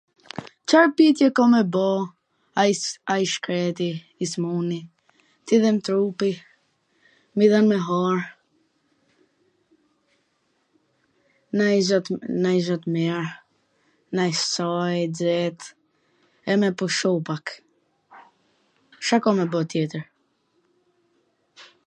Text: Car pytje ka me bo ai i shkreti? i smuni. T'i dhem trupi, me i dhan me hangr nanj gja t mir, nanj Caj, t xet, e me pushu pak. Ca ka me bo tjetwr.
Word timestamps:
Car 0.69 0.87
pytje 0.97 1.27
ka 1.37 1.43
me 1.53 1.61
bo 1.73 1.87
ai 2.61 2.71
i 3.23 3.25
shkreti? 3.33 3.89
i 4.23 4.29
smuni. 4.33 4.79
T'i 5.45 5.55
dhem 5.65 5.77
trupi, 5.87 6.31
me 7.35 7.43
i 7.47 7.51
dhan 7.51 7.65
me 7.73 7.77
hangr 7.89 8.21
nanj 12.43 12.57
gja 12.65 12.75
t 12.81 12.95
mir, 12.95 13.25
nanj 14.21 14.35
Caj, 14.53 14.97
t 15.17 15.29
xet, 15.29 15.59
e 16.55 16.59
me 16.63 16.69
pushu 16.79 17.11
pak. 17.29 17.45
Ca 19.05 19.17
ka 19.23 19.29
me 19.37 19.45
bo 19.53 19.59
tjetwr. 19.71 20.03